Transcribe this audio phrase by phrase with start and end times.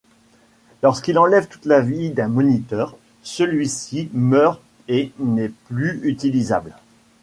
[0.81, 6.73] Lorsqu'il enlève toute la vie d'un moniteur, celui-ci meurt et n'est plus utilisable.